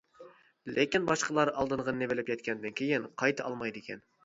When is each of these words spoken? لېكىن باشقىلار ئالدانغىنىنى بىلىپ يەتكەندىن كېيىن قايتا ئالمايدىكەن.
لېكىن 0.77 1.05
باشقىلار 1.09 1.51
ئالدانغىنىنى 1.51 2.09
بىلىپ 2.15 2.33
يەتكەندىن 2.35 2.77
كېيىن 2.83 3.09
قايتا 3.23 3.49
ئالمايدىكەن. 3.49 4.07